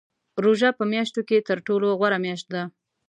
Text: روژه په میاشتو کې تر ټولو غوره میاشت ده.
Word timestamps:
روژه 0.43 0.69
په 0.77 0.83
میاشتو 0.91 1.21
کې 1.27 1.45
تر 1.47 1.57
ټولو 1.67 1.87
غوره 1.99 2.17
میاشت 2.25 2.47
ده. 2.53 2.63